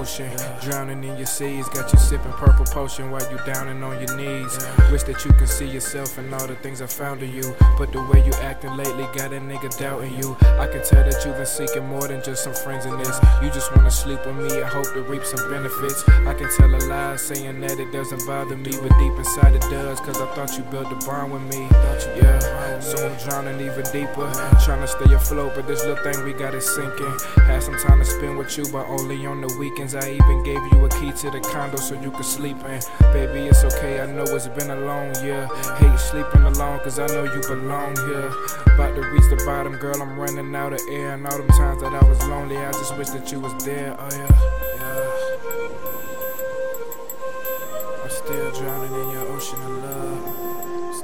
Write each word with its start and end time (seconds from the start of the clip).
ocean. 0.00 0.30
Drowning 0.62 1.04
in 1.04 1.16
your 1.16 1.26
seas, 1.26 1.68
got 1.68 1.92
you 1.92 1.98
sipping 1.98 2.32
purple 2.32 2.64
potion 2.64 3.10
while 3.10 3.28
you 3.30 3.38
downing 3.44 3.82
on 3.82 3.98
your 4.00 4.16
knees. 4.16 4.58
Wish 4.90 5.02
that 5.04 5.24
you 5.24 5.32
could 5.32 5.48
see 5.48 5.66
yourself 5.66 6.18
and 6.18 6.32
all 6.34 6.46
the 6.46 6.56
things 6.56 6.80
I 6.80 6.86
found 6.86 7.22
in 7.22 7.32
you. 7.32 7.54
But 7.78 7.92
the 7.92 8.02
way 8.04 8.24
you 8.24 8.32
acting 8.42 8.76
lately 8.76 9.04
got 9.16 9.32
a 9.32 9.40
nigga 9.40 9.76
doubting 9.78 10.14
you. 10.16 10.36
I 10.42 10.66
can 10.66 10.84
tell 10.84 11.04
that 11.04 11.22
you've 11.24 11.36
been 11.36 11.46
seeking 11.46 11.86
more 11.86 12.06
than 12.08 12.22
just 12.22 12.44
some 12.44 12.54
friends 12.54 12.86
in 12.86 12.96
this. 12.98 13.18
You 13.42 13.50
just 13.50 13.74
wanna 13.76 13.90
sleep 13.90 14.24
with 14.26 14.36
me, 14.36 14.62
I 14.62 14.66
hope 14.66 14.92
to 14.94 15.02
reap 15.02 15.24
some 15.24 15.50
benefits. 15.50 16.08
I 16.08 16.34
can 16.34 16.48
tell 16.56 16.74
a 16.74 16.80
lie 16.88 17.16
saying 17.16 17.60
that 17.60 17.78
it 17.78 17.92
doesn't 17.92 18.26
bother 18.26 18.56
me, 18.56 18.70
but 18.70 18.90
deep 18.98 19.16
inside 19.18 19.54
it 19.54 19.62
does, 19.62 20.00
cause 20.00 20.20
I 20.20 20.26
thought 20.34 20.56
you 20.56 20.64
built 20.64 20.90
a 20.92 21.06
bond 21.06 21.32
with 21.32 21.42
me. 21.42 21.68
So 22.90 23.06
I'm 23.06 23.16
drowning 23.18 23.60
even 23.60 23.84
deeper. 23.92 24.32
Trying 24.64 24.80
to 24.80 24.88
stay 24.88 25.14
afloat, 25.14 25.52
but 25.54 25.68
this 25.68 25.84
little 25.84 26.02
thing 26.02 26.24
we 26.24 26.32
got 26.32 26.56
is 26.56 26.68
sinking. 26.74 27.16
Had 27.46 27.62
some 27.62 27.78
time 27.78 28.00
to 28.00 28.04
spend 28.04 28.36
with 28.36 28.58
you, 28.58 28.64
but 28.72 28.84
only 28.88 29.24
on 29.26 29.40
the 29.40 29.56
weekends. 29.60 29.94
I 29.94 30.10
even 30.10 30.42
gave 30.42 30.60
you 30.72 30.84
a 30.84 30.88
key 30.88 31.12
to 31.12 31.30
the 31.30 31.38
condo 31.38 31.76
so 31.76 31.94
you 32.00 32.10
could 32.10 32.24
sleep 32.24 32.56
in. 32.64 32.80
Baby, 33.12 33.46
it's 33.46 33.62
okay, 33.62 34.00
I 34.00 34.06
know 34.06 34.24
it's 34.24 34.48
been 34.48 34.72
a 34.72 34.80
long 34.80 35.14
year. 35.22 35.46
Hate 35.78 36.00
sleeping 36.00 36.42
alone, 36.42 36.80
cause 36.80 36.98
I 36.98 37.06
know 37.06 37.22
you 37.32 37.40
belong 37.42 37.94
here. 38.08 38.32
About 38.74 38.96
to 38.96 39.02
reach 39.12 39.28
the 39.30 39.36
bottom, 39.46 39.76
girl, 39.76 40.02
I'm 40.02 40.18
running 40.18 40.52
out 40.56 40.72
of 40.72 40.80
air. 40.88 41.14
And 41.14 41.24
all 41.28 41.38
them 41.38 41.46
times 41.46 41.82
that 41.82 41.94
I 41.94 42.04
was 42.08 42.18
lonely, 42.26 42.56
I 42.56 42.72
just 42.72 42.96
wish 42.96 43.10
that 43.10 43.30
you 43.30 43.38
was 43.38 43.54
there. 43.64 43.94
Oh, 44.00 44.08
yeah, 44.10 44.26
yeah. 44.80 45.10
I'm 48.02 48.10
still 48.10 48.50
drowning 48.50 48.92
in 49.00 49.10
your 49.10 49.28
ocean 49.28 49.62
of 49.62 49.84
love. 49.84 50.49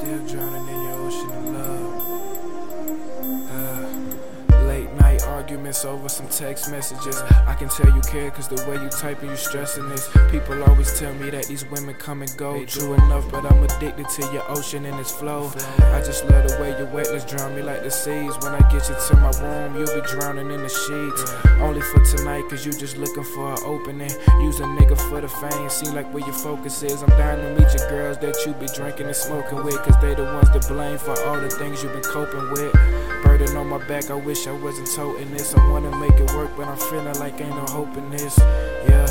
Still 0.00 0.18
drowning 0.26 0.66
in 0.66 0.82
your 0.82 0.94
ocean 0.94 1.30
of 1.30 1.44
love. 1.52 1.89
Arguments 5.50 5.84
over 5.84 6.08
some 6.08 6.28
text 6.28 6.70
messages. 6.70 7.20
I 7.44 7.54
can 7.54 7.68
tell 7.68 7.92
you 7.92 8.00
care 8.02 8.30
cause 8.30 8.46
the 8.46 8.54
way 8.70 8.80
you 8.80 8.88
type 8.88 9.20
and 9.22 9.30
you 9.30 9.36
stressing 9.36 9.88
this. 9.88 10.08
People 10.30 10.62
always 10.62 10.96
tell 10.96 11.12
me 11.14 11.28
that 11.30 11.46
these 11.46 11.64
women 11.64 11.96
come 11.96 12.22
and 12.22 12.30
go. 12.36 12.64
True 12.66 12.94
enough, 12.94 13.28
but 13.32 13.44
I'm 13.44 13.60
addicted 13.64 14.08
to 14.10 14.22
your 14.32 14.48
ocean 14.48 14.84
and 14.84 15.00
its 15.00 15.10
flow. 15.10 15.50
I 15.80 16.02
just 16.06 16.24
love 16.26 16.46
the 16.48 16.56
way 16.62 16.70
your 16.78 16.86
wetness 16.86 17.24
drown 17.24 17.56
me 17.56 17.62
like 17.62 17.82
the 17.82 17.90
seas. 17.90 18.32
When 18.42 18.52
I 18.54 18.60
get 18.70 18.88
you 18.88 18.94
to 18.94 19.16
my 19.16 19.32
room, 19.42 19.74
you'll 19.74 19.92
be 19.92 20.06
drowning 20.06 20.52
in 20.52 20.62
the 20.62 20.68
sheets. 20.68 21.34
Only 21.58 21.80
for 21.80 22.04
tonight, 22.04 22.48
cause 22.48 22.64
you 22.64 22.70
just 22.70 22.96
looking 22.96 23.24
for 23.24 23.50
an 23.50 23.58
opening. 23.64 24.10
Use 24.42 24.60
a 24.60 24.70
nigga 24.78 24.96
for 25.10 25.20
the 25.20 25.28
fame, 25.28 25.68
seem 25.68 25.94
like 25.94 26.06
where 26.14 26.22
your 26.22 26.38
focus 26.46 26.80
is. 26.84 27.02
I'm 27.02 27.10
dying 27.10 27.42
to 27.42 27.60
meet 27.60 27.74
your 27.74 27.90
girls 27.90 28.18
that 28.18 28.36
you 28.46 28.54
be 28.54 28.66
drinking 28.72 29.06
and 29.06 29.16
smoking 29.16 29.64
with, 29.64 29.82
cause 29.82 30.00
they 30.00 30.14
the 30.14 30.22
ones 30.22 30.50
to 30.50 30.60
blame 30.72 30.98
for 30.98 31.18
all 31.24 31.40
the 31.40 31.50
things 31.50 31.82
you've 31.82 31.92
been 31.92 32.02
coping 32.02 32.52
with. 32.52 32.99
Burden 33.22 33.56
on 33.56 33.68
my 33.68 33.78
back, 33.86 34.10
I 34.10 34.14
wish 34.14 34.46
I 34.46 34.52
wasn't 34.52 34.90
toting 34.90 35.30
this. 35.32 35.54
I 35.54 35.70
wanna 35.70 35.94
make 35.96 36.18
it 36.18 36.32
work, 36.32 36.50
but 36.56 36.66
I'm 36.66 36.76
feeling 36.76 37.14
like 37.18 37.40
ain't 37.40 37.50
no 37.50 37.66
hope 37.66 37.96
in 37.96 38.10
this. 38.10 38.38
Yeah, 38.38 39.06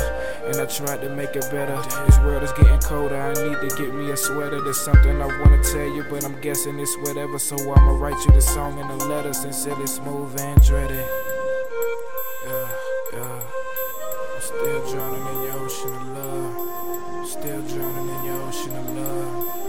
and 0.46 0.56
I 0.56 0.66
tried 0.66 1.00
to 1.02 1.10
make 1.10 1.36
it 1.36 1.48
better. 1.50 1.76
This 2.06 2.18
world 2.18 2.42
is 2.42 2.52
getting 2.52 2.78
colder, 2.80 3.16
I 3.16 3.32
need 3.32 3.68
to 3.68 3.76
get 3.76 3.94
me 3.94 4.10
a 4.10 4.16
sweater. 4.16 4.60
There's 4.62 4.80
something 4.80 5.20
I 5.20 5.26
wanna 5.40 5.62
tell 5.62 5.86
you, 5.86 6.04
but 6.10 6.24
I'm 6.24 6.40
guessing 6.40 6.78
it's 6.78 6.96
whatever. 6.98 7.38
So 7.38 7.56
I'ma 7.56 7.92
write 7.98 8.24
you 8.26 8.32
the 8.32 8.40
song 8.40 8.78
and 8.80 8.90
the 8.90 9.06
letters 9.06 9.38
and 9.44 9.54
say 9.54 9.72
it's 9.78 9.94
smooth 9.94 10.38
and 10.40 10.62
dreaded. 10.62 11.06
Yeah, 12.46 12.68
yeah. 13.12 13.42
I'm 14.34 14.40
still 14.40 14.90
drowning 14.90 15.26
in 15.36 15.42
your 15.42 15.58
ocean 15.60 15.94
of 15.94 16.06
love. 16.08 17.26
Still 17.28 17.62
drowning 17.62 18.08
in 18.08 18.24
your 18.24 18.42
ocean 18.42 18.76
of 18.76 18.96
love. 18.96 19.59